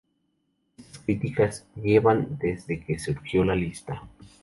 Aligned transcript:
Estas 0.79 0.97
críticas 1.05 1.67
llevan 1.75 2.39
desde 2.41 2.83
que 2.83 2.97
surgió 2.97 3.43
la 3.45 3.55
lista. 3.55 4.01